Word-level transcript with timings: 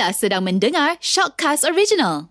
Anda 0.00 0.16
sedang 0.16 0.48
mendengar 0.48 0.96
Shockcast 0.96 1.60
Original. 1.68 2.24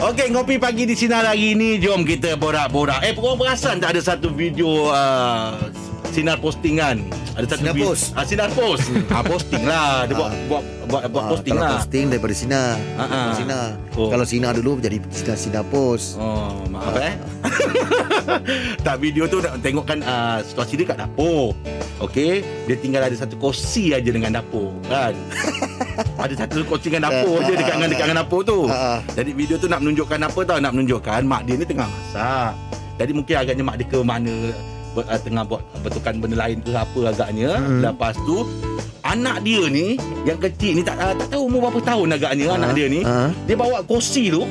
Okey, 0.00 0.32
ngopi 0.32 0.56
pagi 0.56 0.88
di 0.88 0.96
sinar 0.96 1.28
hari 1.28 1.52
ini. 1.52 1.76
Jom 1.76 2.08
kita 2.08 2.40
borak-borak. 2.40 3.04
Eh, 3.04 3.12
korang 3.12 3.36
perasan 3.36 3.84
tak 3.84 3.92
ada 3.92 4.00
satu 4.00 4.32
video 4.32 4.88
uh, 4.88 5.60
sinar 6.08 6.40
postingan? 6.40 7.04
Ada 7.36 7.52
satu 7.52 7.60
Sinar 7.60 7.74
post. 7.76 8.04
Ah, 8.16 8.24
sinar 8.24 8.50
post. 8.56 8.88
ah, 9.12 9.20
posting 9.20 9.60
lah. 9.68 10.08
Dia 10.08 10.16
buat 10.16 10.32
buat 10.48 10.62
buat, 10.88 11.02
buat 11.12 11.20
Ah, 11.20 11.30
posting 11.36 11.52
kalau 11.52 11.64
lah. 11.68 11.72
posting 11.76 12.04
daripada 12.08 12.32
Sina. 12.32 12.62
Ah, 12.96 13.04
ah. 13.04 13.28
Sina. 13.36 13.60
Oh. 13.92 14.08
Kalau 14.08 14.24
Sina 14.24 14.48
dulu 14.56 14.80
jadi 14.80 14.96
Sina 15.12 15.36
Sina 15.36 15.60
post. 15.60 16.16
Oh, 16.16 16.64
maaf 16.72 16.96
eh. 16.96 17.12
tak 18.88 19.04
video 19.04 19.28
tu 19.28 19.44
nak 19.44 19.60
tengokkan 19.60 20.00
uh, 20.00 20.40
situasi 20.40 20.80
dia 20.80 20.96
kat 20.96 21.04
dapur. 21.04 21.52
Okey, 22.00 22.40
dia 22.64 22.76
tinggal 22.80 23.04
ada 23.04 23.12
satu 23.12 23.36
kursi 23.36 23.92
aja 23.92 24.08
dengan 24.08 24.40
dapur, 24.40 24.72
kan? 24.88 25.12
ada 25.98 26.34
satu 26.36 26.62
kursi 26.62 26.88
dengan 26.88 27.08
dapur 27.08 27.42
je 27.42 27.52
dekat 27.54 27.74
dengan 27.74 27.90
dekat 27.90 28.06
dengan 28.06 28.18
dapur 28.22 28.40
tu. 28.42 28.58
Ah, 28.66 28.74
ah. 28.74 28.98
Jadi 29.12 29.30
video 29.32 29.56
tu 29.56 29.66
nak 29.66 29.80
menunjukkan 29.80 30.18
apa 30.20 30.40
tau? 30.42 30.58
Nak 30.58 30.72
menunjukkan 30.72 31.20
mak 31.22 31.42
dia 31.42 31.54
ni 31.54 31.64
tengah 31.64 31.86
masak. 31.86 32.52
Jadi 32.96 33.10
mungkin 33.12 33.34
agaknya 33.36 33.62
mak 33.62 33.76
dia 33.76 33.86
ke 33.86 33.98
mana 34.00 34.34
ber, 34.92 35.02
uh, 35.04 35.20
tengah 35.20 35.42
buat 35.44 35.62
betulkan 35.80 36.18
benda 36.18 36.36
lain 36.36 36.58
ke 36.58 36.70
apa 36.70 37.00
agaknya. 37.08 37.50
Hmm. 37.56 37.80
Lepas 37.80 38.14
tu 38.22 38.46
anak 39.02 39.40
dia 39.40 39.62
ni 39.66 39.96
yang 40.22 40.36
kecil 40.36 40.76
ni 40.76 40.82
tak 40.82 40.98
uh, 40.98 41.14
tak 41.14 41.28
tahu 41.30 41.46
umur 41.46 41.66
berapa 41.66 41.80
tahun 41.86 42.08
agaknya 42.12 42.46
anak 42.52 42.70
Ah, 42.70 42.74
dia 42.74 42.86
ni. 42.86 43.00
ah. 43.02 43.30
Dia 43.46 43.56
bawa 43.56 43.82
kursi 43.82 44.28
tu 44.28 44.42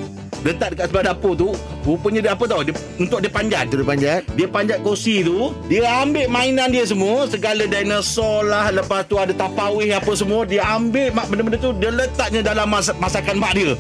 letak 0.45 0.75
dekat 0.75 0.85
sebelah 0.89 1.13
dapur 1.13 1.33
tu. 1.33 1.49
Rupanya 1.87 2.19
dia 2.19 2.31
apa 2.35 2.43
tau? 2.45 2.61
Dia, 2.61 2.75
untuk 2.99 3.23
dia 3.23 3.31
panjat. 3.31 3.71
Itu 3.71 3.79
dia 3.79 3.87
panjat. 3.87 4.21
Dia 4.35 4.47
panjat 4.47 4.79
kursi 4.85 5.25
tu 5.25 5.55
Dia 5.65 6.03
ambil 6.03 6.29
mainan 6.29 6.69
dia 6.69 6.85
semua 6.85 7.25
Segala 7.25 7.65
dinosaur 7.65 8.45
lah 8.45 8.69
Lepas 8.69 9.07
tu 9.09 9.17
ada 9.17 9.33
tapawih 9.33 9.95
apa 9.97 10.11
semua 10.13 10.45
Dia 10.45 10.61
ambil 10.77 11.09
mak 11.09 11.25
benda-benda 11.27 11.57
tu 11.57 11.71
Dia 11.77 11.89
letaknya 11.89 12.41
dalam 12.45 12.69
mas- 12.69 12.93
masakan 13.01 13.41
mak 13.41 13.57
dia 13.57 13.73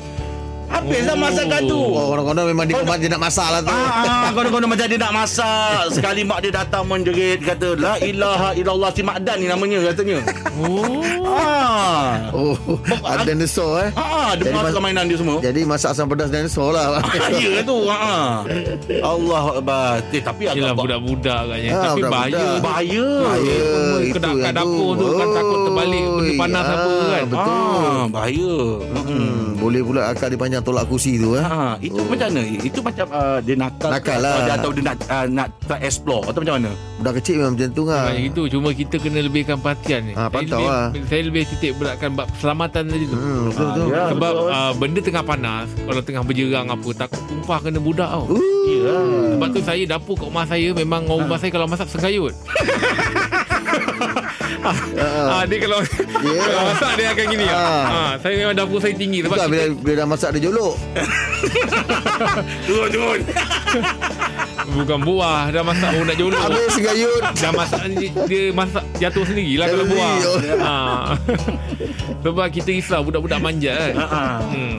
Habislah 0.67 1.13
Oh. 1.13 1.19
masakan 1.19 1.61
tu 1.65 1.79
Oh, 1.79 2.05
orang-orang 2.11 2.45
memang 2.47 2.65
dia 2.65 2.75
Oh, 2.77 2.95
dia 2.95 3.09
nak 3.09 3.21
masak 3.21 3.47
lah 3.47 3.61
tu. 3.61 3.69
Ah, 3.69 4.27
ah, 4.27 4.29
konon-konon 4.29 4.67
macam 4.67 4.85
dia 4.85 4.97
nak 4.97 5.13
masak 5.15 5.79
Sekali 5.91 6.21
mak 6.21 6.39
dia 6.39 6.51
datang 6.53 6.83
menjerit 6.83 7.39
Kata 7.39 7.73
La 7.73 7.95
ilaha 7.99 8.51
illallah 8.51 8.89
Si 8.89 9.01
Mak 9.01 9.17
Dan 9.21 9.37
ni 9.37 9.47
namanya 9.47 9.79
katanya 9.85 10.19
Oh. 10.53 11.01
ah. 11.23 12.27
Oh, 12.31 12.53
ada 12.99 13.23
dinosaur 13.23 13.77
eh. 13.79 13.89
Ah, 13.93 14.33
dia 14.33 14.43
Jadi 14.43 14.53
masukkan 14.53 14.73
mas- 14.75 14.85
mainan 14.85 15.05
dia 15.05 15.17
semua 15.17 15.37
Jadi 15.39 15.61
masak 15.63 15.89
asam 15.91 16.05
pedas 16.05 16.27
dinosaur 16.27 16.71
lah. 16.71 16.99
Ya 17.33 17.61
tu 17.61 17.77
ha. 17.87 18.43
Allah 18.99 19.43
Akbar 19.53 20.01
eh, 20.07 20.19
Tapi 20.19 20.41
Yelah 20.47 20.71
agak 20.71 20.75
budak-budak 20.77 21.39
agaknya 21.43 21.69
Ah, 21.69 21.83
Tapi 21.85 22.01
budak-budak. 22.01 22.11
bahaya 22.11 22.45
Bahaya 22.59 23.07
Bahaya. 23.21 23.59
Kedak 24.09 24.33
kat 24.35 24.51
dapur 24.53 24.89
tu 24.93 25.05
Kan 25.11 25.27
takut 25.31 25.59
terbalik 25.63 26.05
Benda 26.07 26.35
panas 26.37 26.65
Ah, 26.65 26.73
apa 26.75 26.91
kan 26.91 27.23
betul. 27.25 27.55
ah, 27.87 28.03
Bahaya 28.09 28.55
Hmm, 29.07 29.39
boleh 29.57 29.81
pula 29.81 30.01
akak 30.07 30.27
dia 30.27 30.37
panjang 30.37 30.56
tolak 30.59 30.85
kursi 30.85 31.15
tu 31.15 31.33
eh. 31.33 31.41
Ha, 31.41 31.77
itu 31.77 31.93
oh. 31.93 32.05
macam 32.05 32.27
mana? 32.27 32.41
Itu 32.43 32.79
macam 32.79 33.05
uh, 33.07 33.37
dia 33.39 33.55
nakal 33.55 33.89
Nakal 33.89 34.17
lah. 34.17 34.33
Atau 34.33 34.43
dia, 34.43 34.53
atau 34.53 34.69
dia 34.71 34.83
nak 34.83 34.95
uh, 35.05 35.25
nak 35.27 35.47
try 35.61 35.79
explore 35.81 36.23
atau 36.23 36.39
macam 36.39 36.55
mana? 36.57 36.71
Budak 36.97 37.13
kecil 37.17 37.35
memang 37.37 37.53
macam 37.53 37.69
tu 37.71 37.83
kan. 37.83 38.03
Macam 38.07 38.23
itu 38.23 38.41
Cuma 38.49 38.67
kita 38.71 38.95
kena 38.97 39.19
lebihkan 39.19 39.57
perhatian 39.57 40.01
ni 40.03 40.13
Saya 40.13 40.29
pantau 40.29 40.57
lebih, 40.57 40.67
lah. 40.67 40.85
Saya 41.05 41.21
lebih 41.23 41.41
titik 41.47 41.71
beratkan 41.75 42.09
Bab 42.11 42.27
keselamatan 42.31 42.83
tadi 42.85 43.05
tu 43.05 43.15
Hmm, 43.15 43.41
betul 43.47 43.61
Ah, 43.61 43.71
betul. 43.71 43.87
ya. 43.87 44.03
Sebab 44.09 44.31
betul. 44.33 44.49
uh, 44.49 44.71
benda 44.73 44.99
tengah 44.99 45.23
panas 45.23 45.67
Kalau 45.77 46.01
tengah 46.01 46.23
berjerang 46.23 46.67
apa 46.67 46.89
Takut 46.97 47.21
tumpah 47.25 47.59
kena 47.59 47.79
budak 47.79 48.09
tau 48.09 48.25
Uh, 48.27 48.41
Ya. 48.67 48.99
Sebab 49.31 49.47
tu 49.49 49.61
saya 49.61 49.83
dapur 49.87 50.13
kat 50.13 50.27
rumah 50.27 50.43
saya 50.43 50.69
Memang 50.73 51.07
rumah 51.07 51.39
saya 51.39 51.49
kalau 51.49 51.65
masak 51.65 51.87
sengayut 51.87 52.35
ah, 54.63 54.77
Ah, 55.31 55.41
dia 55.43 55.57
kalau, 55.59 55.79
Ya. 56.17 56.39
kalau 56.39 56.61
masak 56.67 56.91
dia 56.95 57.07
akan 57.11 57.25
gini. 57.27 57.45
Ah. 57.47 57.57
Ah. 57.57 58.11
saya 58.17 58.33
memang 58.35 58.53
dapur 58.53 58.77
saya 58.77 58.93
tinggi 58.93 59.19
sebab 59.21 59.33
Bukan 59.33 59.47
bila, 59.47 59.63
kita, 59.63 59.77
bila 59.77 59.93
dah 59.95 60.07
masak 60.07 60.29
dia 60.31 60.41
jolok. 60.43 60.75
Turun 62.63 62.87
turun. 62.89 63.19
bukan 64.67 64.99
buah 64.99 65.47
dah 65.47 65.63
masak 65.63 65.89
baru 65.89 66.03
nak 66.03 66.17
jolok. 66.17 66.41
Habis 66.41 66.69
segayut. 66.73 67.23
Dah 67.33 67.51
masak 67.51 67.81
dia, 67.93 68.09
dia 68.25 68.41
masak 68.51 68.83
jatuh 68.97 69.23
sendiri 69.23 69.53
lah 69.55 69.67
kalau 69.67 69.85
buah. 69.85 70.13
oh. 70.19 70.39
Ha. 70.57 70.73
Sebab 72.17 72.45
kita 72.51 72.69
risau 72.69 73.01
budak-budak 73.01 73.39
manja 73.39 73.71
kan. 73.71 73.93
Ha. 73.95 74.21
Hmm. 74.43 74.75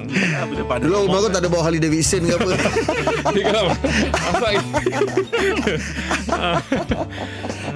Dulu 0.79 0.97
rumah 1.07 1.19
kau 1.23 1.31
tak 1.31 1.41
ada 1.41 1.49
bawa 1.49 1.63
Harley 1.65 1.79
Davidson 1.79 2.23
ke 2.23 2.35
apa. 2.35 2.51
Dia 3.35 3.43
kalau 3.49 3.65
masak 4.13 4.51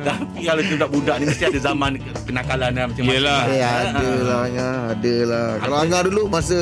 Tapi 0.08 0.40
kalau 0.42 0.62
budak-budak 0.64 1.14
ni 1.16 1.24
mesti 1.26 1.44
ada 1.44 1.60
zaman 1.60 1.90
kenakalan 2.24 2.70
lah 2.70 2.84
macam-macam. 2.86 3.14
Yelah. 3.14 3.40
eh, 3.46 3.62
ada 3.62 4.08
lah 4.20 4.38
Angah. 4.42 4.76
Ada 4.90 5.14
lah. 5.24 5.46
Kalau 5.58 5.76
Angah 5.78 6.00
dulu 6.04 6.22
masa 6.26 6.58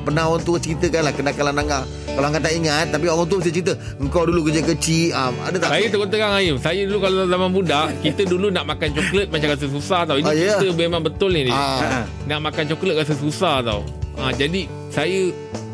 pernah 0.00 0.24
orang 0.26 0.42
tua 0.42 0.56
ceritakan 0.56 1.00
lah 1.02 1.12
kenakalan 1.12 1.56
Angah. 1.56 1.82
Kalau 2.10 2.26
Angah 2.26 2.40
tak 2.40 2.52
ingat 2.52 2.86
tapi 2.88 3.06
orang 3.06 3.26
tua 3.26 3.38
mesti 3.38 3.52
cerita. 3.52 3.72
Engkau 3.96 4.22
dulu 4.24 4.40
kerja 4.44 4.62
kecil. 4.64 5.12
Um, 5.12 5.34
ada 5.40 5.56
tak? 5.56 5.68
Saya 5.70 5.84
terus 5.86 6.08
terang 6.08 6.32
Ayum 6.32 6.56
Saya 6.56 6.80
dulu 6.82 6.98
kalau 7.00 7.24
zaman 7.24 7.50
budak 7.50 7.86
Kita 8.00 8.22
dulu 8.24 8.48
nak 8.48 8.64
makan 8.64 8.88
coklat 8.92 9.26
Macam 9.28 9.48
rasa 9.48 9.66
susah 9.66 10.00
tau 10.02 10.16
Ini 10.16 10.26
Ah, 10.26 10.34
ya? 10.34 10.54
kita 10.58 10.72
memang 10.74 11.00
betul 11.00 11.30
ni 11.30 11.46
Ah. 11.48 12.02
Nak 12.24 12.40
makan 12.42 12.64
coklat 12.66 12.94
rasa 12.98 13.14
susah 13.14 13.60
tau 13.60 13.80
ha, 14.16 14.30
Jadi 14.30 14.64
Saya 14.88 15.30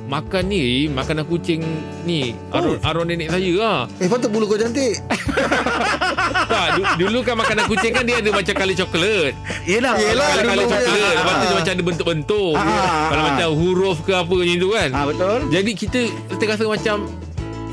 Makan 0.06 0.42
ni 0.46 0.86
Makanan 0.86 1.26
kucing 1.26 1.66
ni 2.02 2.30
Aron, 2.48 2.78
aron 2.80 3.04
nenek 3.04 3.26
saya 3.28 3.52
lah 3.52 3.78
Eh 3.98 4.06
patut 4.06 4.30
bulu 4.30 4.46
kau 4.46 4.54
cantik. 4.54 5.02
Tak 6.46 6.66
du- 6.74 6.94
Dulu 6.98 7.18
kan 7.20 7.34
makanan 7.34 7.66
kucing 7.66 7.90
kan 7.90 8.02
Dia 8.02 8.18
ada 8.18 8.30
macam 8.30 8.54
kali 8.54 8.72
coklat 8.72 9.34
Yelah. 9.64 9.94
Yelah, 9.98 10.28
Kali 10.36 10.62
coklat 10.62 10.86
dia- 10.86 11.14
Lepas 11.16 11.34
tu 11.34 11.42
dia 11.42 11.46
Ah. 11.46 11.56
macam 11.56 11.72
ada 11.72 11.82
bentuk-bentuk 11.84 12.54
Ah, 12.54 12.64
Kalau 13.08 13.20
ah. 13.20 13.26
macam 13.28 13.48
huruf 13.52 13.98
ke 14.00 14.12
apa 14.12 14.34
macam 14.36 14.56
tu 14.56 14.68
kan 14.70 14.90
Ah 14.90 15.04
betul. 15.04 15.38
Jadi 15.48 15.70
kita 15.72 16.00
Kita 16.28 16.42
rasa 16.46 16.64
macam 16.64 16.96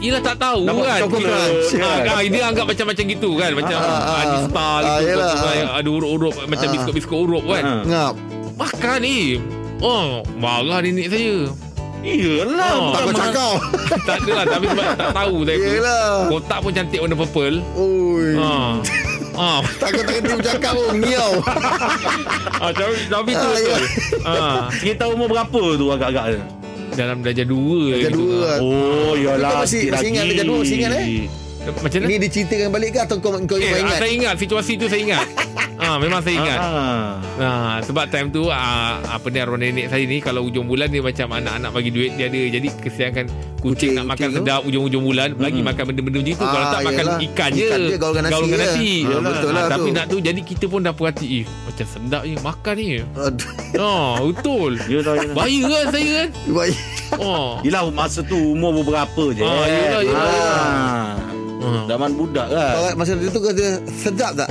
Yelah 0.03 0.19
tak 0.19 0.35
tahu 0.35 0.61
Nampak 0.65 0.83
kan 0.85 0.99
coklat, 1.05 1.49
Kita, 1.63 1.87
kan? 2.03 2.23
Dia 2.33 2.43
anggap 2.43 2.65
macam-macam 2.67 3.03
gitu 3.07 3.29
kan 3.37 3.51
Macam 3.53 3.77
Ada 3.77 4.01
ah. 4.27 4.41
star 4.43 4.79
Ah, 4.81 4.97
gitu 4.99 5.03
yelah, 5.07 5.31
ah. 5.31 5.77
Ada 5.77 5.89
urup-urup 5.91 6.33
Macam 6.43 6.65
Ah. 6.65 6.73
biskut-biskut 6.73 7.19
urup 7.19 7.43
kan. 7.45 7.63
Ngap. 7.85 8.13
Makan 8.53 8.97
ni 8.99 9.19
Oh 9.79 10.23
Marah 10.35 10.79
nenek 10.79 11.07
saya 11.07 11.47
Iyalah. 12.03 12.73
Oh. 12.73 12.91
Tak 12.91 13.01
kau 13.01 13.13
cakap. 13.15 13.55
Tak 14.03 14.17
ada 14.19 14.31
lah 14.33 14.45
Tapi 14.49 14.65
sebab 14.67 14.85
tak 14.93 15.09
tahu 15.13 15.35
saya 15.41 15.55
pun. 15.55 15.69
Yelah. 15.69 16.05
Kotak 16.27 16.59
pun 16.59 16.71
cantik 16.73 16.99
warna 16.99 17.15
purple 17.15 17.57
Oi. 17.73 18.27
Ah. 18.35 18.73
Ah. 19.33 19.65
Takut 19.81 20.05
tak 20.05 20.21
kena 20.21 20.37
bercakap 20.37 20.73
pun. 20.77 20.93
Ngiau. 20.99 21.31
ah, 22.63 22.69
tapi, 22.69 22.93
tapi 23.07 23.31
tu 23.33 23.41
Ah, 23.41 23.49
betul. 23.49 23.81
Ah, 24.21 24.59
Kita 24.69 25.03
umur 25.09 25.25
berapa 25.27 25.61
tu 25.73 25.85
agak-agak? 25.89 26.37
dalam 26.93 27.25
darjah 27.25 27.41
dua 27.43 27.81
Darjah 27.89 28.11
gitu. 28.13 28.21
dua. 28.29 28.49
Oh, 28.61 29.17
yalah. 29.17 29.49
Kau 29.49 29.65
masih- 29.65 29.89
masih 29.89 30.07
ingat 30.13 30.23
darjah 30.29 30.45
dua? 30.45 30.57
Masih 30.61 30.75
ingat, 30.77 30.91
eh? 30.93 31.05
Macam 31.63 31.97
mana? 31.97 32.05
Ini 32.05 32.15
diceritakan 32.21 32.69
balik 32.69 32.89
ke 32.91 32.99
atau 33.01 33.17
kau 33.17 33.31
kau 33.33 33.57
Eh, 33.57 33.65
kau 33.65 33.73
ah, 33.73 33.81
ingat? 33.81 33.97
saya 33.97 34.11
ingat 34.13 34.33
situasi 34.37 34.71
tu 34.75 34.85
saya 34.85 35.01
ingat. 35.01 35.25
Ah, 35.85 35.97
memang 35.97 36.19
saya 36.19 36.35
ingat. 36.35 36.59
Ah. 36.59 37.11
Ha, 37.35 37.47
sebab 37.81 38.05
time 38.07 38.27
tu 38.29 38.47
ah, 38.47 38.97
apa 39.03 39.27
ni 39.27 39.37
arwah 39.37 39.55
nenek 39.55 39.87
saya 39.87 40.03
ni 40.03 40.17
kalau 40.17 40.41
hujung 40.41 40.63
bulan 40.63 40.87
dia 40.87 40.99
macam 40.99 41.27
anak-anak 41.33 41.69
bagi 41.69 41.89
duit 41.89 42.11
dia 42.13 42.25
ada 42.25 42.39
jadi 42.49 42.67
kesiankan 42.73 43.25
kucing, 43.25 43.61
Kucing, 43.63 43.91
nak 43.93 44.05
makan 44.07 44.19
kucing 44.23 44.31
tu? 44.33 44.37
sedap 44.41 44.59
hujung-hujung 44.63 45.03
bulan 45.03 45.29
bagi 45.33 45.59
Hmm. 45.59 45.67
makan 45.67 45.83
benda-benda 45.85 46.19
macam 46.21 46.33
tu 46.33 46.41
Ah, 46.41 46.51
kalau 46.51 46.67
tak 46.67 46.81
makan 46.83 47.03
yelah. 47.03 47.19
ikan 47.23 47.49
je 47.51 47.63
Ikan 47.63 47.79
je, 47.81 47.95
gaulkan 47.97 48.21
nasi 48.23 48.43
je. 48.43 48.55
nasi 48.55 48.91
Ah, 49.03 49.19
betul 49.23 49.49
lah 49.49 49.61
Ah, 49.61 49.69
tapi 49.69 49.81
tu. 49.83 49.93
nak 49.93 50.05
tu 50.05 50.17
jadi 50.19 50.41
kita 50.43 50.65
pun 50.65 50.79
dah 50.79 50.93
perhati 50.93 51.27
eh, 51.33 51.45
macam 51.63 51.85
sedap 51.85 52.21
je 52.23 52.35
makan 52.39 52.73
ni 52.75 52.85
Aduh. 53.13 53.49
oh 53.77 54.11
betul 54.29 54.71
Yelah, 54.83 55.13
yelah. 55.15 55.33
bahaya 55.33 55.61
kan 55.63 55.85
saya 55.89 56.09
kan 56.13 56.29
Baik. 56.49 56.75
oh 57.15 57.49
Yelah 57.61 57.81
masa 57.89 58.19
tu 58.21 58.37
umur 58.37 58.71
beberapa 58.75 59.23
je. 59.31 59.41
Ah, 59.41 59.65
yelah, 59.65 60.01
yelah. 60.01 60.21
Ah. 60.21 61.15
Ah. 61.63 61.83
Zaman 61.85 62.11
budak 62.13 62.47
kan. 62.47 62.93
Masa 62.93 63.15
itu 63.15 63.39
kata 63.39 63.65
sedap 63.89 64.31
tak? 64.35 64.49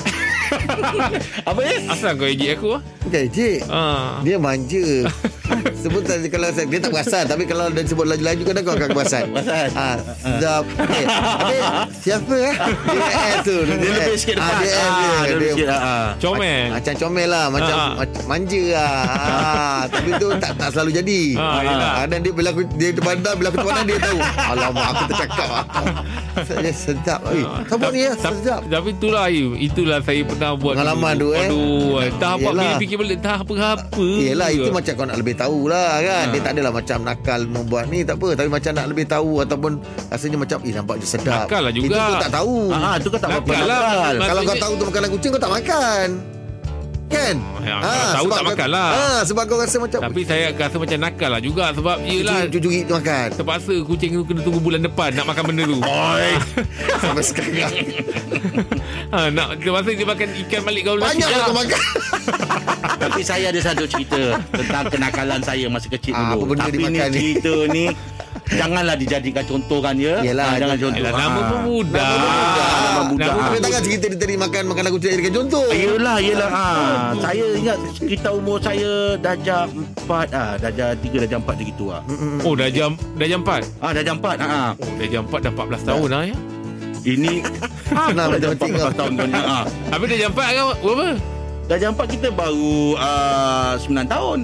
Apa 1.48 1.60
ni? 1.60 1.74
asal 1.88 2.12
kau 2.16 2.28
ejek 2.28 2.58
aku 2.58 2.78
Okay, 3.08 3.26
cik. 3.28 3.66
ah 3.68 4.20
Dia 4.22 4.36
manja. 4.38 5.08
Sebut 5.82 6.02
tadi 6.02 6.26
kalau 6.26 6.48
saya, 6.48 6.64
dia 6.64 6.78
tak 6.78 6.90
perasan 6.90 7.24
tapi 7.24 7.44
kalau 7.44 7.66
dia 7.68 7.82
sebut 7.82 8.06
laju-laju 8.06 8.42
kadang 8.44 8.62
kau 8.62 8.74
akan 8.74 8.88
perasan. 8.90 9.24
Ha, 9.72 9.86
sedap. 10.16 10.64
Okay. 10.74 11.04
Habis, 11.04 11.62
siapa 11.98 12.34
eh? 12.34 12.54
Dia 12.84 13.02
S 13.10 13.36
tu. 13.42 13.56
Dia 13.62 13.90
lebih 13.92 14.16
sikit 14.16 14.34
Ah, 14.34 14.44
depan. 14.44 14.56
dia 14.58 14.68
S 14.68 14.78
Ah, 14.78 14.90
dia. 14.92 15.10
dia 15.18 15.32
lebih 15.32 15.42
Dia- 15.42 15.54
sikit. 15.54 15.68
ah. 15.72 16.08
comel 16.18 16.64
Macam 16.72 16.92
comel 16.96 17.28
lah 17.28 17.46
Macam 17.48 17.76
Ah. 17.76 18.06
manja 18.24 18.62
lah 18.70 18.94
ah, 19.02 19.80
Tapi 19.86 20.10
tu 20.16 20.28
tak 20.36 20.52
tak 20.56 20.68
selalu 20.70 20.90
jadi 20.94 21.20
Ah, 21.34 21.60
ah, 21.98 22.04
Dan 22.04 22.18
dia 22.20 22.32
bila 22.32 22.48
aku 22.50 22.62
Dia 22.72 22.90
terpandang 22.90 23.34
Bila 23.36 23.48
aku 23.48 23.58
terpandang 23.60 23.86
dia 23.86 23.98
tahu 23.98 24.18
Alamak 24.20 24.86
aku 24.88 25.04
tercakap 25.08 25.48
ah. 25.50 25.64
Saya 26.38 26.70
sedap 26.70 27.20
eh, 27.28 27.44
Siapa 27.62 27.86
ni 27.88 28.00
ya 28.00 28.12
Sedap 28.14 28.60
Tapi 28.64 28.88
itulah 28.90 29.22
Ayu 29.24 29.48
Itulah 29.54 29.98
saya 30.00 30.22
pernah 30.22 30.50
buat 30.54 30.74
Pengalaman 30.74 31.12
tu, 31.14 31.28
eh. 31.30 31.40
Aduh 31.42 31.96
Tak 32.16 32.32
apa. 32.38 32.48
Fikir 32.78 32.96
balik 32.96 33.18
Tak 33.20 33.34
apa-apa 33.42 34.06
Yelah 34.18 34.48
itu 34.48 34.70
macam 34.70 34.92
kau 34.94 35.04
nak 35.04 35.16
lebih 35.16 35.34
tahu 35.42 35.58
lah 35.66 35.98
kan 35.98 36.24
Dia 36.28 36.40
tak 36.40 36.52
adalah 36.54 36.72
macam 36.72 36.98
nakal 37.02 37.40
membuat 37.44 37.84
ni 37.86 38.00
tak 38.00 38.16
apa 38.16 38.28
Tapi 38.32 38.48
macam 38.48 38.70
nak 38.72 38.86
lebih 38.86 39.04
tahu 39.04 39.30
Ataupun 39.40 39.72
rasanya 40.08 40.38
macam 40.38 40.58
Eh 40.62 40.72
nampak 40.72 40.96
je 40.98 41.06
sedap 41.08 41.46
Nakal 41.46 41.60
lah 41.62 41.72
juga. 41.72 41.86
Itu 41.86 41.98
tu 41.98 42.14
tak 42.18 42.32
tahu 42.32 42.56
Ah, 42.70 42.94
tu 42.96 43.08
kau 43.08 43.18
tak 43.18 43.30
apa 43.32 43.42
Nakal 43.44 43.66
lah. 43.66 43.80
nakal. 43.82 44.14
Kalau 44.22 44.42
kau 44.42 44.56
tahu 44.58 44.72
tu 44.72 44.84
makanan 44.86 45.08
kucing 45.10 45.30
kau 45.30 45.40
tak 45.40 45.52
makan 45.52 46.08
Kan 47.12 47.36
Ya, 47.62 47.78
kalau 47.78 48.10
tahu 48.10 48.26
tak 48.32 48.44
makan 48.48 48.68
lah. 48.68 48.88
ah, 48.90 49.20
Sebab 49.22 49.42
kau 49.44 49.54
rasa 49.56 49.76
macam 49.78 49.98
Tapi 50.02 50.20
saya 50.22 50.50
rasa 50.50 50.76
macam 50.76 50.98
nakal 50.98 51.28
lah 51.28 51.38
juga 51.38 51.70
Sebab 51.70 51.96
yelah 52.02 52.42
Cucuk-cucuk 52.44 52.84
tu 52.84 52.94
makan 52.94 53.26
Terpaksa 53.32 53.74
kucing 53.82 54.10
tu 54.12 54.22
kena 54.24 54.40
tunggu 54.40 54.58
bulan 54.58 54.80
depan 54.80 55.10
Nak 55.12 55.26
makan 55.26 55.42
benda 55.46 55.62
tu 55.64 55.78
Oi. 56.08 56.30
Sampai 57.02 57.22
sekarang 57.22 57.72
ha, 59.10 59.18
Nak 59.28 59.48
terpaksa 59.58 59.90
dia 59.92 60.02
makan 60.04 60.28
ikan 60.42 60.60
balik 60.62 60.82
kau 60.82 60.94
Banyak 60.96 61.28
lah 61.28 61.38
kau 61.44 61.54
makan 61.54 61.82
Tapi 63.02 63.20
saya 63.20 63.46
ada 63.48 63.60
satu 63.60 63.84
cerita 63.84 64.20
tentang 64.50 64.84
kenakalan 64.88 65.40
saya 65.40 65.66
masa 65.66 65.86
kecil 65.86 66.12
Ah, 66.12 66.34
dulu. 66.34 66.54
apa 66.54 66.66
benda 66.66 66.66
Tapi 66.66 66.82
ni? 66.88 66.98
cerita 66.98 67.54
ni 67.68 67.84
janganlah 68.54 68.94
dijadikan 68.94 69.44
contoh 69.44 69.78
kan 69.78 69.94
ya. 69.94 70.20
Yelah, 70.20 70.44
Ah, 70.44 70.56
jangan 70.56 70.76
contoh. 70.78 70.98
Yelah, 70.98 71.12
nama 71.14 71.32
Ah. 71.32 71.44
pun 71.44 71.58
budak 71.64 72.02
Nama 72.02 73.02
budak. 73.04 73.26
Nama 73.26 73.38
Tapi 73.38 73.50
pun 73.50 73.60
takkan 73.62 73.82
cerita 73.82 74.04
dia 74.06 74.18
tadi 74.18 74.34
makan 74.36 74.62
Makan 74.66 74.84
aku 74.84 74.98
tidak 74.98 75.12
jadikan 75.12 75.34
contoh 75.34 75.64
Yelah, 75.70 76.16
yelah. 76.18 76.48
Ha. 76.48 76.66
Saya 77.18 77.46
ingat 77.54 77.78
kita 77.98 78.28
umur 78.30 78.56
saya 78.58 78.90
darjah 79.16 79.62
4 80.00 80.26
ah, 80.30 80.52
darjah 80.56 80.88
3 80.94 81.16
darjah 81.18 81.38
4 81.38 81.54
dia 81.54 81.66
gitu 81.66 81.84
ah. 81.88 82.02
Oh 82.42 82.52
dah 82.52 82.68
jam 82.68 82.90
Dah 83.14 83.26
jam 83.26 83.40
4 83.40 83.62
Ah, 83.78 83.90
darjah 83.90 84.14
4. 84.14 84.36
Ha. 84.38 84.60
Oh 84.72 84.92
dah 84.94 85.08
jam 85.08 85.22
4 85.24 85.40
dah 85.40 85.52
14 85.52 85.82
tahun 85.82 86.08
lah 86.08 86.22
ya 86.24 86.36
Ini 87.04 87.32
Senang 88.06 88.28
darjah 88.30 88.48
matematik 88.50 88.70
14 88.70 88.78
kau. 88.78 88.90
tahun 88.96 89.12
kan. 89.14 89.28
Ha. 89.32 89.58
Habis 89.90 90.06
dah 90.08 90.18
jam 90.18 90.30
4 90.30 90.38
kan 90.48 90.64
Berapa? 90.78 91.06
Darjah 91.62 91.88
4 91.90 92.04
kita 92.10 92.28
baru 92.28 92.76
uh, 92.96 93.72
9 93.78 93.86
tahun. 94.06 94.38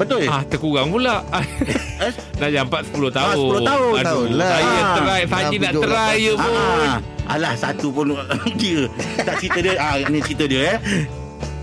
Betul? 0.00 0.24
Ah 0.24 0.40
terkurang 0.42 0.88
pula 0.88 1.20
Eh? 2.00 2.12
Dah 2.34 2.48
jam 2.48 2.64
4 2.66 2.88
10 2.88 3.12
tahun 3.12 3.34
Ah, 3.36 3.36
10 3.36 3.60
tahun, 3.60 3.90
Aduh, 3.92 4.00
tahun 4.00 4.28
lah. 4.32 4.50
Saya 4.50 4.64
Ah. 4.64 4.94
try 4.96 5.20
Saji 5.22 5.56
Dah 5.56 5.68
nak 5.68 5.82
try 5.84 6.14
je 6.16 6.32
pun 6.32 6.52
Ah, 6.56 6.96
alah 7.28 7.52
satu 7.54 7.86
pun 7.90 8.06
dia. 8.60 8.88
Tak 9.20 9.34
cerita 9.38 9.58
dia. 9.60 9.72
Ah 9.76 10.00
ni 10.02 10.18
cerita 10.18 10.44
dia 10.44 10.60
eh. 10.72 10.78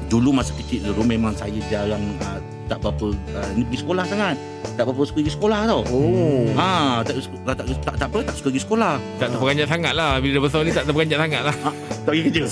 Dulu 0.07 0.29
masa 0.31 0.53
kecil 0.55 0.85
dulu 0.85 1.01
memang 1.03 1.33
saya 1.33 1.57
jarang 1.65 1.99
ah, 2.21 2.37
tak 2.67 2.79
berapa 2.79 3.11
ah, 3.33 3.49
ni 3.51 3.63
pergi 3.63 3.81
sekolah 3.81 4.05
sangat. 4.05 4.35
Tak 4.77 4.83
berapa 4.85 5.01
suka 5.01 5.17
pergi 5.17 5.33
sekolah 5.33 5.59
tau. 5.65 5.81
Oh 5.89 6.45
Ha, 6.53 7.01
tak, 7.01 7.17
tak, 7.17 7.55
tak, 7.55 7.65
tak, 7.81 7.95
tak 7.97 8.07
apa, 8.07 8.17
tak 8.21 8.35
suka 8.35 8.47
pergi 8.47 8.61
sekolah. 8.61 8.93
Tak 9.17 9.27
terperanjat 9.29 9.67
sangat 9.67 9.93
lah 9.93 10.11
Bila 10.17 10.31
dah 10.31 10.43
besar 10.43 10.61
ni 10.61 10.71
tak 10.71 10.83
terperanjat 10.85 11.17
sangat 11.17 11.41
lah 11.43 11.55
Tak 11.97 12.11
pergi 12.13 12.21
kerja. 12.23 12.43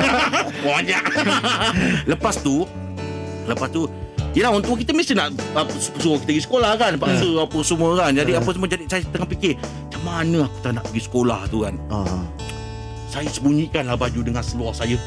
Banyak. 0.64 1.02
lepas 2.06 2.34
tu, 2.38 2.64
lepas 3.44 3.68
tu, 3.68 3.82
Yelah 4.32 4.50
orang 4.50 4.62
tua 4.62 4.76
kita 4.76 4.92
mesti 4.92 5.12
nak 5.12 5.32
uh, 5.52 5.64
suruh 5.96 6.20
kita 6.20 6.28
pergi 6.28 6.42
sekolah 6.44 6.72
kan 6.74 6.92
Paksa 6.96 7.28
apa 7.38 7.58
semua 7.60 7.90
kan 7.96 8.10
Jadi 8.12 8.32
apa 8.32 8.48
semua 8.48 8.66
jadi 8.66 8.84
saya 8.84 9.02
tengah 9.06 9.28
fikir 9.28 9.52
Macam 9.56 10.02
mana 10.02 10.38
aku 10.44 10.58
tak 10.60 10.72
nak 10.72 10.84
pergi 10.84 11.02
sekolah 11.02 11.40
tu 11.48 11.58
kan 11.64 11.74
ah. 11.88 12.22
Saya 13.08 13.26
sembunyikanlah 13.26 13.96
baju 13.96 14.20
dengan 14.20 14.44
seluar 14.44 14.72
saya 14.72 15.00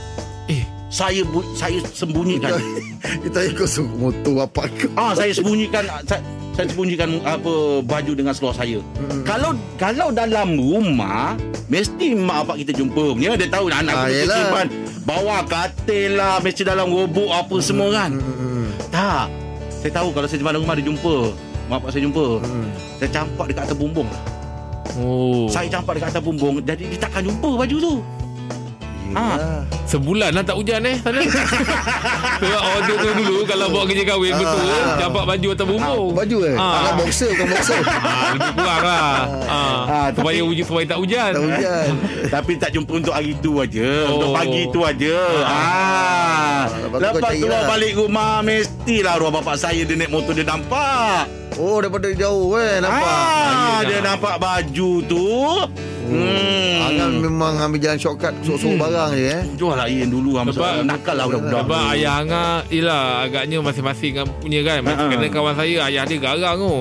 Eh 0.45 0.65
Saya 0.89 1.21
bu- 1.23 1.47
saya 1.53 1.79
sembunyikan 1.87 2.57
Kita 3.23 3.39
ikut 3.45 3.67
suku 3.67 3.95
motor 3.95 4.41
bapak 4.41 4.67
kau 4.75 4.89
Ah 4.95 5.13
saya 5.13 5.31
sembunyikan 5.31 5.85
saya, 6.03 6.19
saya 6.51 6.67
sembunyikan 6.67 7.23
apa 7.23 7.79
baju 7.79 8.11
dengan 8.11 8.35
seluar 8.35 8.51
saya. 8.51 8.83
Mm. 8.99 9.23
Kalau 9.23 9.55
kalau 9.79 10.11
dalam 10.11 10.53
rumah 10.53 11.39
mesti 11.71 12.11
mak 12.11 12.43
bapak 12.43 12.67
kita 12.67 12.75
jumpa. 12.75 13.15
Dia 13.15 13.39
dia 13.39 13.47
tahu 13.47 13.71
anak 13.71 13.95
Ah, 13.95 14.05
kita 14.05 14.27
simpan 14.27 14.67
bawa 15.01 15.47
katil 15.47 16.19
lah 16.19 16.43
mesti 16.43 16.67
dalam 16.67 16.91
robok 16.91 17.31
apa 17.31 17.55
semua 17.63 17.89
kan. 17.95 18.19
Hmm. 18.19 18.50
Tak. 18.91 19.27
Saya 19.71 19.91
tahu 19.97 20.13
kalau 20.13 20.27
saya 20.29 20.37
simpan 20.37 20.53
dalam 20.53 20.67
rumah 20.67 20.75
dia 20.77 20.85
jumpa. 20.85 21.15
Mak 21.71 21.77
bapak 21.81 21.89
saya 21.95 22.03
jumpa. 22.05 22.25
Hmm. 22.43 22.69
Saya 22.99 23.09
campak 23.09 23.45
dekat 23.49 23.63
atas 23.71 23.77
bumbung. 23.79 24.09
Oh 24.99 25.47
Saya 25.47 25.71
campak 25.71 25.95
dekat 25.97 26.09
atas 26.11 26.23
bumbung 26.23 26.59
jadi 26.59 26.83
dia 26.83 26.99
takkan 26.99 27.23
jumpa 27.23 27.49
baju 27.55 27.75
tu. 27.79 27.93
Yelah. 29.13 29.61
Sebulan 29.83 30.31
lah 30.31 30.41
tak 30.41 30.55
hujan 30.55 30.81
eh 30.81 30.95
sana. 30.97 31.19
Sebab 32.41 32.61
orang 32.61 32.81
tu 32.81 32.93
dulu 32.95 33.37
kalau 33.43 33.67
buat 33.67 33.85
kerja 33.85 34.03
kahwin 34.05 34.33
betul 34.33 34.63
Ah. 34.63 34.95
campak 34.97 35.23
baju 35.25 35.47
atas 35.49 35.65
bumbung. 35.65 36.09
Baju 36.13 36.37
eh 36.43 36.55
Ah. 36.55 36.73
Anak 36.79 36.93
boxer 36.97 37.29
bukan 37.31 37.47
boxer 37.49 37.79
Ah, 38.01 38.23
lebih 38.31 38.51
kurang 38.53 38.81
lah. 38.81 39.11
Ah, 39.43 39.79
Ah, 39.83 40.07
supaya 40.09 40.31
tapi- 40.33 40.47
hujan 40.47 40.65
supaya 40.65 40.85
tak 40.85 40.97
hujan. 40.97 41.31
Tak 41.31 41.43
hujan 41.43 41.87
Tapi 42.33 42.51
tak 42.55 42.69
jumpa 42.71 42.91
untuk 42.95 43.13
hari 43.13 43.31
tu 43.37 43.51
aja. 43.57 43.89
Oh. 44.01 44.11
Untuk 44.13 44.29
pagi 44.33 44.61
tu 44.67 44.79
aja. 44.81 45.17
Ah. 45.43 46.61
lepas 46.63 46.97
tu 46.97 46.99
kau 46.99 46.99
Lepas 47.01 47.21
cari 47.27 47.39
tu 47.39 47.47
lah. 47.47 47.63
balik 47.65 47.93
rumah 47.95 48.31
mestilah 48.41 49.13
arwah 49.13 49.31
bapak 49.33 49.55
saya 49.55 49.81
dia 49.81 49.93
naik 49.93 50.09
motor 50.09 50.31
dia 50.31 50.43
nampak. 50.43 51.27
Oh 51.53 51.77
daripada 51.77 52.07
jauh 52.09 52.55
eh 52.55 52.79
Nampak 52.79 53.03
Ah, 53.05 53.83
Ya, 53.83 53.85
dia 53.85 53.99
nampak 53.99 54.35
baju 54.37 54.91
tu. 55.03 55.27
Hmm. 56.11 56.83
Angan 56.83 57.11
memang 57.23 57.53
ambil 57.57 57.79
jalan 57.79 57.95
shortcut 57.95 58.33
Suruh-suruh 58.43 58.75
barang 58.75 59.15
je 59.15 59.25
eh 59.31 59.41
Jual 59.55 59.79
lah 59.79 59.87
Ian 59.87 60.11
dulu 60.11 60.35
lah. 60.35 60.43
Sebab- 60.45 60.83
nakal 60.83 61.15
lah 61.15 61.25
budak-budak. 61.25 61.61
Sebab 61.63 61.81
ayah 61.95 62.13
Angah 62.19 62.55
Yelah 62.67 63.03
agaknya 63.23 63.57
masing-masing 63.63 64.11
kan 64.13 64.25
punya 64.37 64.59
kan 64.61 64.83
Ha-ha. 64.83 65.07
Kerana 65.07 65.27
kawan 65.31 65.55
saya 65.55 65.87
Ayah 65.87 66.03
dia 66.03 66.19
garang 66.19 66.59
tu 66.59 66.73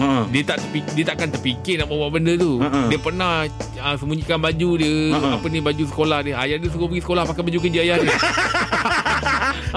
Ha. 0.00 0.24
Dia 0.32 0.40
tak 0.48 0.64
terpik, 0.64 0.84
dia 0.96 1.04
takkan 1.04 1.28
terfikir 1.28 1.76
nak 1.76 1.92
buat 1.92 2.08
benda 2.08 2.32
tu. 2.32 2.56
Ha-ha. 2.56 2.88
Dia 2.88 2.96
pernah 2.96 3.44
uh, 3.76 3.96
sembunyikan 4.00 4.40
baju 4.40 4.80
dia, 4.80 5.12
Ha-ha. 5.12 5.36
apa 5.36 5.46
ni 5.52 5.60
baju 5.60 5.84
sekolah 5.84 6.24
dia. 6.24 6.40
Ayah 6.40 6.56
dia 6.56 6.72
suruh 6.72 6.88
pergi 6.88 7.04
sekolah 7.04 7.28
pakai 7.28 7.42
baju 7.44 7.58
kerja 7.60 7.80
ayah 7.84 7.96
dia. 8.00 8.16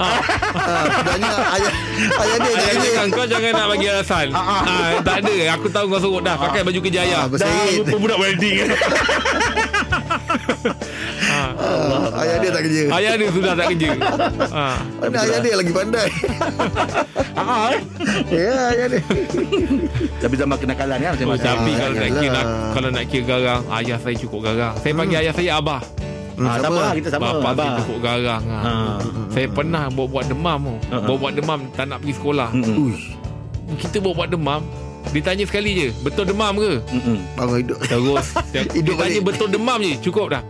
ah, 0.00 0.84
Sebenarnya 0.96 1.28
ayah 1.52 1.72
Ayah 1.94 2.36
dia 2.36 2.50
Ayah 2.50 2.66
kerja 2.66 2.88
cakap 2.88 3.06
kau 3.10 3.26
jangan 3.26 3.50
nak 3.52 3.66
bagi 3.68 3.86
alasan. 3.86 4.26
ha, 4.32 4.56
tak 5.00 5.16
ada. 5.20 5.34
Aku 5.54 5.66
tahu 5.68 5.86
kau 5.88 6.00
suruh 6.00 6.20
dah 6.20 6.36
pakai 6.36 6.60
baju 6.62 6.80
kerja 6.80 7.00
ayah. 7.02 7.20
Ah, 7.24 7.28
Dah 7.30 7.64
lupa 7.72 7.96
budak 7.96 8.18
welding. 8.18 8.56
Ha. 11.24 11.40
ah, 11.54 12.20
Ayah 12.20 12.36
dia 12.38 12.50
tak 12.50 12.62
kerja 12.64 12.82
Ayah 12.90 13.12
dia 13.16 13.28
sudah 13.30 13.52
tak 13.54 13.66
kerja. 13.74 13.90
Ha. 14.54 14.66
Mana 15.00 15.16
ayah 15.20 15.38
dia 15.40 15.54
lagi 15.54 15.72
pandai 15.72 16.08
Ah, 17.40 17.74
eh. 17.74 17.80
Ya 18.30 18.54
ayah 18.70 18.86
dia 18.88 19.00
Tapi 20.16 20.34
zaman 20.34 20.56
kenakalan 20.56 20.98
kan 21.00 21.12
Oh, 21.24 21.34
tapi 21.36 21.70
Ah, 21.74 21.78
kalau 21.80 21.94
nak 21.96 22.10
kira 22.12 22.42
kalau 22.70 22.88
nak 22.90 23.04
kira 23.06 23.24
garang, 23.24 23.62
ayah 23.74 23.98
saya 23.98 24.16
cukup 24.16 24.40
garang. 24.44 24.74
Saya 24.78 24.92
panggil 24.92 25.18
ayah 25.20 25.32
saya 25.32 25.50
abah. 25.58 25.80
Hmm, 26.34 26.44
Ah, 26.44 26.58
sama 26.58 26.80
lah 26.80 26.92
kita 26.92 27.08
sama. 27.08 27.24
Bapak 27.32 27.40
Abah. 27.48 27.54
saya 27.64 27.78
cukup 27.80 27.98
garang. 28.00 28.42
Ha. 28.44 28.58
Ha. 28.58 28.72
Saya 29.30 29.46
pernah 29.48 29.84
buat-buat 29.88 30.24
demam 30.26 30.58
tu. 30.60 30.74
Ha, 30.84 30.94
ha. 30.94 31.04
Buat-buat 31.04 31.32
demam 31.32 31.58
tak 31.72 31.84
nak 31.86 31.98
pergi 32.00 32.14
sekolah. 32.14 32.48
Mm-mm. 32.50 32.76
Uish 32.84 33.04
Kita 33.78 33.96
buat-buat 33.98 34.28
demam. 34.28 34.60
Ditanya 35.06 35.44
sekali 35.44 35.70
je, 35.76 35.88
betul 36.00 36.24
demam 36.24 36.56
ke? 36.56 36.80
Mm-mm. 36.82 37.18
Bangun 37.34 37.56
hidup 37.60 37.78
Terus 37.78 38.26
dia, 38.52 38.62
Hidup 38.66 38.82
dia 38.88 38.94
tanya 38.98 39.10
balik. 39.12 39.22
betul 39.24 39.48
demam 39.48 39.78
je, 39.78 39.94
cukup 40.00 40.26
dah. 40.28 40.42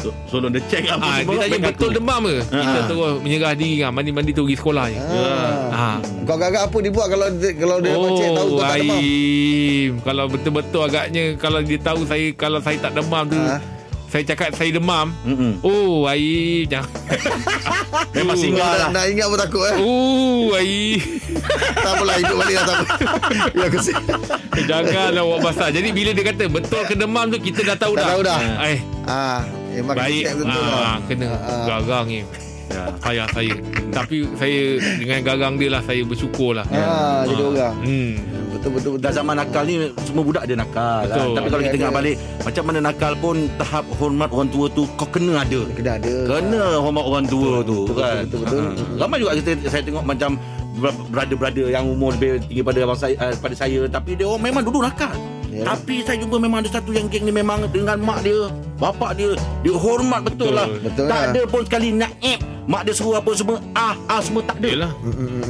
So, 0.00 0.08
so 0.24 0.40
dia 0.40 0.64
check 0.64 0.88
apa 0.88 0.96
Ha, 0.98 1.10
semua. 1.20 1.32
dia 1.36 1.40
tanya 1.44 1.58
betul 1.68 1.90
aku. 1.90 1.96
demam 1.98 2.20
ke? 2.24 2.36
Kita 2.40 2.56
Ha. 2.72 2.86
terus 2.88 3.12
menyerah 3.20 3.52
diri 3.52 3.76
kan, 3.78 3.90
mandi-mandi 3.92 4.32
tu 4.32 4.42
pergi 4.42 4.56
sekolah 4.56 4.84
je. 4.86 4.96
ah. 4.96 5.68
Ha. 5.68 5.88
Kau 6.24 6.34
agak 6.34 6.62
apa 6.64 6.76
dia 6.78 6.88
buat 6.88 7.06
Kalau 7.06 7.26
dia, 7.30 7.50
kalau 7.52 7.76
dia 7.78 7.92
oh, 7.92 8.08
cek 8.14 8.28
tahu 8.30 8.48
kau 8.48 8.58
tak 8.58 8.70
demam 8.78 8.96
Aim. 8.96 9.90
Kalau 10.00 10.24
betul-betul 10.26 10.82
agaknya 10.82 11.22
kalau 11.36 11.60
dia 11.60 11.78
tahu 11.78 12.00
saya 12.02 12.26
kalau 12.32 12.58
saya 12.58 12.76
tak 12.80 12.92
demam 12.94 13.24
tu, 13.26 13.36
Ha? 13.36 13.58
Saya 14.10 14.22
cakap 14.26 14.50
saya 14.52 14.70
demam. 14.72 15.14
Mm-mm. 15.22 15.62
Oh, 15.62 16.04
jangan. 16.66 16.90
Memang 18.16 18.34
Oh. 18.34 18.42
singgah 18.42 18.66
nak, 18.66 18.78
lah. 18.80 18.88
nak 18.92 19.04
ingat 19.06 19.26
pun 19.26 19.38
takut 19.38 19.64
eh 19.64 19.76
Oh, 19.78 20.50
Aim. 20.52 20.98
Tak 21.72 21.92
apalah 21.92 22.14
hidup 22.16 22.36
balik 22.36 22.54
lah 22.54 22.64
tak 22.64 22.76
apa 22.76 22.84
Ya 23.50 23.64
aku 23.64 23.78
si 23.78 23.92
Janganlah 24.66 25.22
buat 25.24 25.40
pasal. 25.40 25.68
Jadi 25.70 25.88
bila 25.90 26.10
dia 26.10 26.24
kata 26.24 26.44
betul 26.46 26.82
ke 26.84 26.94
demam 26.94 27.26
tu 27.28 27.38
kita 27.38 27.60
dah 27.64 27.76
tahu 27.76 27.94
Dah 27.94 28.02
dah. 28.02 28.08
tahu 28.08 28.20
dah. 28.24 28.38
Eh, 28.66 28.78
ah, 29.06 29.40
Memang 29.72 29.94
baik. 29.96 30.22
check 30.22 30.34
betul 30.36 30.60
Ah, 30.60 30.74
lah 30.74 30.96
kena 31.06 31.26
Ah. 31.30 31.64
garang 31.64 32.06
ni. 32.06 32.20
Ya. 32.66 32.84
Ayah 33.02 33.26
saya. 33.28 33.52
Tapi 33.90 34.16
saya 34.32 34.60
dengan 34.94 35.18
garang 35.22 35.54
dia 35.54 35.68
lah 35.68 35.82
saya 35.82 36.02
bersyukur 36.02 36.54
lah. 36.54 36.66
Ah, 36.68 37.22
jadi 37.24 37.42
Ah. 37.42 37.48
orang 37.48 37.74
Hmm. 37.82 38.12
Betul 38.60 38.70
betul 38.70 38.90
betul 38.92 39.00
Dah 39.00 39.12
zaman 39.14 39.34
nakal 39.34 39.64
ni 39.64 39.74
Semua 40.04 40.20
budak 40.20 40.44
dia 40.44 40.52
nakal 40.52 41.00
Betul. 41.02 41.16
kan? 41.16 41.28
Tapi 41.32 41.46
kalau 41.48 41.62
kita 41.64 41.74
tengok 41.74 41.96
balik 41.96 42.16
Macam 42.44 42.62
mana 42.68 42.78
nakal 42.84 43.12
pun 43.16 43.36
Tahap 43.56 43.84
hormat 43.96 44.28
orang 44.28 44.48
tua 44.52 44.66
tu 44.68 44.82
Kau 44.94 45.08
kena 45.08 45.40
ada 45.40 45.60
Kena 45.72 45.90
ada 45.96 46.14
Kena 46.28 46.64
hormat 46.76 47.04
orang 47.06 47.24
tua 47.24 47.64
tu 47.64 47.88
Betul, 47.88 47.96
kan 47.96 48.22
betul, 48.28 48.38
betul, 48.38 48.58
Ha. 48.60 48.68
betul. 48.70 48.86
Ramai 49.00 49.16
juga 49.18 49.32
kita, 49.34 49.50
saya 49.66 49.82
tengok 49.82 50.04
macam 50.04 50.30
Brother-brother 51.08 51.66
yang 51.68 51.84
umur 51.84 52.12
lebih 52.14 52.40
tinggi 52.44 52.60
pada 52.60 52.78
abang 52.84 52.96
saya, 52.96 53.16
uh, 53.16 53.32
pada 53.34 53.54
saya 53.54 53.80
Tapi 53.86 54.10
dia 54.14 54.28
orang 54.28 54.44
memang 54.44 54.62
dulu 54.62 54.84
nakal 54.84 55.16
Ya. 55.50 55.66
Tapi 55.66 56.06
saya 56.06 56.16
jumpa 56.22 56.38
memang 56.38 56.62
ada 56.62 56.70
satu 56.70 56.94
yang 56.94 57.10
geng 57.10 57.26
ni 57.26 57.34
memang 57.34 57.66
dengan 57.74 57.98
mak 57.98 58.22
dia 58.22 58.46
Bapak 58.78 59.18
dia 59.18 59.34
Dia 59.60 59.74
hormat 59.74 60.22
betul, 60.22 60.50
Betul. 60.50 60.54
lah 60.54 60.66
Betul 60.78 61.06
Tak 61.10 61.18
lah. 61.18 61.30
ada 61.34 61.42
pun 61.50 61.62
sekali 61.66 61.88
nak 61.90 62.12
eh 62.22 62.38
Mak 62.70 62.86
dia 62.86 62.94
suruh 62.94 63.18
apa 63.18 63.30
semua 63.34 63.58
Ah, 63.74 63.98
ah 64.06 64.22
semua 64.22 64.46
tak 64.46 64.62
ada 64.62 64.68
Yelah. 64.70 64.92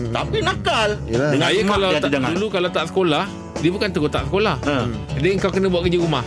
Tapi 0.09 0.41
nakal 0.41 0.97
Yelah. 1.05 1.31
Dengan 1.37 1.49
Saya 1.53 1.61
mak 1.61 1.69
kalau 1.77 1.89
dia 1.93 2.01
tak, 2.01 2.33
dulu 2.33 2.47
kalau 2.49 2.69
tak 2.73 2.85
sekolah, 2.89 3.25
dia 3.61 3.71
bukan 3.71 3.89
terus 3.93 4.09
tak 4.09 4.25
sekolah. 4.25 4.57
ha. 4.65 4.77
Dia 5.21 5.37
kau 5.37 5.53
kena 5.53 5.69
buat 5.69 5.85
kerja 5.85 6.01
rumah. 6.01 6.25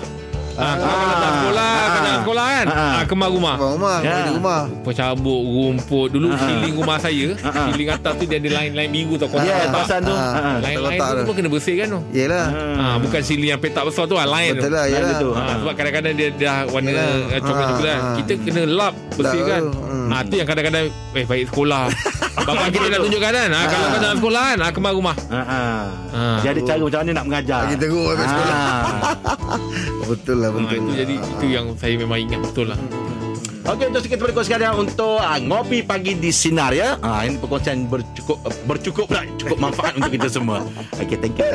Ah, 0.54 0.76
kalau 0.76 0.96
tak 1.16 1.32
sekolah, 1.34 1.72
Ah. 1.74 1.98
tak 2.00 2.16
sekolah 2.22 2.46
kan? 2.48 2.66
Ah. 2.68 2.94
Ah, 2.94 3.04
kemar 3.04 3.30
rumah. 3.30 3.56
Abang 3.56 3.72
rumah 3.74 3.98
Ya. 4.00 4.16
Di 4.22 4.32
rumah 4.32 4.60
Pencabut 4.82 5.42
rumput 5.44 6.08
Dulu 6.10 6.28
Ah. 6.28 6.38
ceiling 6.40 6.74
rumah 6.74 6.98
saya 6.98 7.28
Ah. 7.40 7.68
Ceiling 7.68 7.90
atas 7.90 8.14
tu 8.14 8.24
dia 8.24 8.38
ada 8.38 8.50
line-line 8.54 8.90
biru 8.90 9.16
tau 9.16 9.28
kotak 9.28 9.44
Ya, 9.44 9.58
kotak. 9.60 9.74
pasal 9.76 9.98
tu 10.00 10.14
Ah. 10.14 10.32
Ha. 10.32 10.50
Line-line 10.60 10.84
kotak 10.96 11.10
tu 11.10 11.22
pun 11.24 11.34
kena 11.34 11.50
bersihkan 11.50 11.88
tu 11.88 12.00
Yelah 12.12 12.46
ha, 12.78 12.86
Bukan 12.98 13.20
ceiling 13.20 13.50
yang 13.50 13.60
petak 13.60 13.84
besar 13.84 14.04
tu 14.06 14.16
ah, 14.16 14.26
Line 14.26 14.54
Betul 14.54 14.64
tu 14.64 14.70
lah 14.72 14.86
Yelah 14.86 15.12
ha, 15.18 15.44
Sebab 15.58 15.74
kadang-kadang 15.74 16.14
dia 16.14 16.30
dah 16.32 16.58
warna 16.68 16.92
coklat-coklat 17.36 17.94
Ah, 17.94 18.06
ah. 18.06 18.16
Kita 18.16 18.34
kena 18.40 18.62
lap 18.66 18.94
Bersih 19.16 19.42
Tak, 19.44 19.50
kan 19.50 19.64
hmm. 19.70 20.08
ha, 20.10 20.18
yang 20.34 20.48
kadang-kadang 20.48 20.86
Eh 21.14 21.26
baik 21.26 21.46
sekolah 21.54 21.84
Bapak 22.48 22.68
kita 22.74 22.86
nak 22.90 23.00
tunjukkan 23.06 23.32
kan 23.32 23.50
ha, 23.54 23.62
Kalau 23.70 23.86
kau 23.88 24.00
dalam 24.02 24.18
sekolah 24.18 24.42
kan 24.42 24.58
ha, 24.58 24.68
Kemar 24.74 24.92
rumah 24.94 25.16
Ha, 25.30 25.42
ha. 25.42 25.62
Ah. 26.14 26.38
Dia 26.46 26.50
ada 26.54 26.62
cara 26.62 26.80
macam 26.84 27.00
mana 27.02 27.12
nak 27.16 27.26
mengajar. 27.26 27.62
Bagi 27.66 27.78
teruk 27.82 28.12
kat 28.14 28.28
sekolah. 28.30 28.58
Ah. 28.60 28.82
Betul 30.14 30.38
lah 30.44 30.50
ha, 30.52 30.56
betul. 30.56 30.78
Itu 30.78 30.90
lah. 30.90 30.96
jadi 31.00 31.16
Itu 31.18 31.46
yang 31.50 31.66
saya 31.80 31.94
memang 31.98 32.20
ingat 32.22 32.40
betul 32.44 32.68
lah 32.70 32.80
Okey, 33.64 33.96
untuk 33.96 34.04
sikit 34.04 34.20
daripada 34.20 34.36
kau 34.36 34.44
sekalian 34.44 34.76
untuk 34.76 35.24
uh, 35.24 35.40
ngopi 35.40 35.88
pagi 35.88 36.20
di 36.20 36.36
sinar 36.36 36.76
ya. 36.76 37.00
Ah, 37.00 37.24
ini 37.24 37.40
perkongsian 37.40 37.88
bercukup 37.88 38.44
uh, 38.44 38.52
bercukup 38.68 39.08
pula 39.08 39.24
cukup 39.40 39.56
manfaat 39.56 39.96
untuk 39.96 40.12
kita 40.20 40.28
semua. 40.28 40.68
Okey, 41.00 41.16
thank 41.16 41.40
you. 41.40 41.48